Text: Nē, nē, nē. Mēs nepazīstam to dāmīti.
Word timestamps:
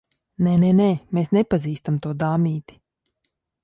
Nē, 0.45 0.53
nē, 0.63 0.71
nē. 0.79 0.87
Mēs 1.19 1.31
nepazīstam 1.39 2.03
to 2.07 2.17
dāmīti. 2.27 2.83